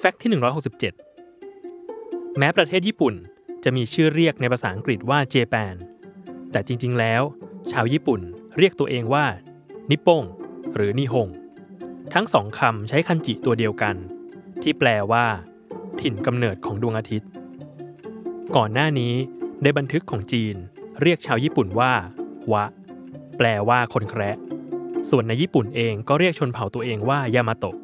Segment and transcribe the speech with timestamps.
[0.00, 0.30] แฟกต์ที่
[1.14, 3.14] 167 แม้ประเทศญี่ปุ่น
[3.64, 5.76] จะมีชื่อเรียกในภาษาอังกฤษว่าเจแปน
[6.52, 7.22] แต่จริง ๆ แล้ว
[7.72, 8.20] ชาวญี่ปุ่น
[8.58, 9.26] เรียกตัวเองว่า
[9.90, 10.22] นิปปง
[10.74, 11.28] หรือนิฮง
[12.14, 13.96] ทั้งสองคำใช้คันจิตัวเดียวกัน
[14.62, 15.26] ที่แปลว่า
[16.00, 17.28] ถิ่นกำเนิดของดวงอาทิตย์
[18.56, 19.14] ก่อนหน้านี้
[19.62, 20.54] ในบันทึกของจีน
[21.02, 21.92] เรียกชาวญี่ปุ่นว่า
[22.52, 22.64] วะ
[23.38, 24.36] แปลว่าคนแคระ
[25.10, 27.76] ส่วนในญี่ปุ่นเองก็เรียกชนเผ่าตัวเองว่ายามาโตะ